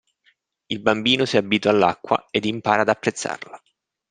Il 0.65 0.79
bambino 0.81 1.25
si 1.25 1.37
abitua 1.37 1.69
all'acqua 1.69 2.25
ed 2.31 2.45
impara 2.45 2.81
ad 2.81 2.89
apprezzarla. 2.89 3.61